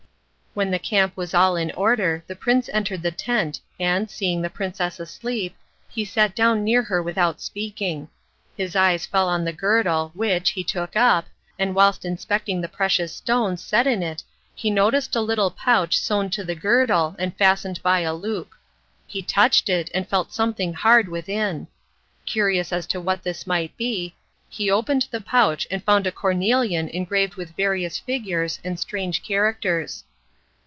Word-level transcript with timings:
When 0.53 0.69
the 0.71 0.79
camp 0.79 1.15
was 1.15 1.33
all 1.33 1.55
in 1.55 1.71
order 1.71 2.25
the 2.27 2.35
prince 2.35 2.67
entered 2.73 3.03
the 3.03 3.09
tent 3.11 3.61
and, 3.79 4.11
seeing 4.11 4.41
the 4.41 4.49
princess 4.49 4.99
asleep, 4.99 5.55
he 5.87 6.03
sat 6.03 6.35
down 6.35 6.65
near 6.65 6.83
her 6.83 7.01
without 7.01 7.39
speaking. 7.39 8.09
His 8.57 8.75
eyes 8.75 9.05
fell 9.05 9.29
on 9.29 9.45
the 9.45 9.53
girdle 9.53 10.11
which, 10.13 10.49
he 10.49 10.61
took 10.61 10.97
up, 10.97 11.25
and 11.57 11.73
whilst 11.73 12.03
inspecting 12.03 12.59
the 12.59 12.67
precious 12.67 13.15
stones 13.15 13.63
set 13.63 13.87
in 13.87 14.03
it 14.03 14.23
he 14.53 14.69
noticed 14.69 15.15
a 15.15 15.21
little 15.21 15.51
pouch 15.51 15.97
sewn 15.97 16.29
to 16.31 16.43
the 16.43 16.53
girdle 16.53 17.15
and 17.17 17.33
fastened 17.37 17.81
by 17.81 18.01
a 18.01 18.13
loop. 18.13 18.49
He 19.07 19.21
touched 19.21 19.69
it 19.69 19.89
and 19.93 20.05
felt 20.09 20.33
something 20.33 20.73
hard 20.73 21.07
within. 21.07 21.67
Curious 22.25 22.73
as 22.73 22.85
to 22.87 22.99
what 22.99 23.23
this 23.23 23.47
might 23.47 23.77
be, 23.77 24.15
he 24.49 24.69
opened 24.69 25.07
the 25.11 25.21
pouch 25.21 25.65
and 25.71 25.81
found 25.81 26.05
a 26.05 26.11
cornelian 26.11 26.89
engraved 26.89 27.35
with 27.35 27.55
various 27.55 27.97
figures 27.97 28.59
and 28.65 28.77
strange 28.77 29.23
characters. 29.23 30.03